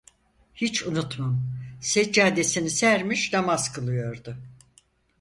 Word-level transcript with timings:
Hiç 0.55 0.83
unutmam, 0.83 1.43
seccadesini 1.81 2.69
sermiş, 2.69 3.33
namaz 3.33 3.73
kılıyordu. 3.73 4.37